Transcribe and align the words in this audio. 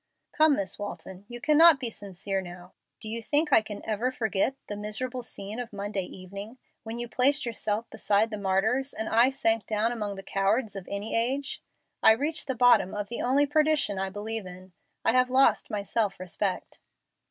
"Come, 0.31 0.55
Miss 0.55 0.79
Walton, 0.79 1.25
you 1.27 1.39
cannot 1.39 1.79
be 1.79 1.91
sincere 1.91 2.41
now. 2.41 2.73
Do 2.99 3.07
you 3.07 3.21
think 3.21 3.53
I 3.53 3.61
can 3.61 3.85
ever 3.85 4.11
forget 4.11 4.55
the 4.65 4.75
miserable 4.75 5.21
scene 5.21 5.59
of 5.59 5.71
Monday 5.71 6.05
evening, 6.05 6.57
when 6.81 6.97
you 6.97 7.07
placed 7.07 7.45
yourself 7.45 7.87
beside 7.91 8.31
the 8.31 8.37
martyrs 8.39 8.93
and 8.93 9.07
I 9.07 9.29
sank 9.29 9.67
down 9.67 9.91
among 9.91 10.15
the 10.15 10.23
cowards 10.23 10.75
of 10.75 10.87
any 10.89 11.15
age? 11.15 11.61
I 12.01 12.13
reached 12.13 12.47
the 12.47 12.55
bottom 12.55 12.95
of 12.95 13.09
the 13.09 13.21
only 13.21 13.45
perdition 13.45 13.99
I 13.99 14.09
believe 14.09 14.47
in. 14.47 14.73
I 15.05 15.11
have 15.11 15.29
lost 15.29 15.69
my 15.69 15.83
self 15.83 16.19
respect." 16.19 16.79